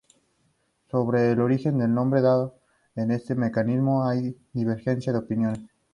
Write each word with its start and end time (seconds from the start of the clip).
Sobre 0.89 1.29
el 1.29 1.39
origen 1.41 1.77
del 1.77 1.93
nombre 1.93 2.21
dado 2.21 2.55
a 2.95 3.01
este 3.01 3.35
mecanismo 3.35 4.03
hay 4.07 4.35
divergencia 4.51 5.13
de 5.13 5.19
opiniones. 5.19 5.69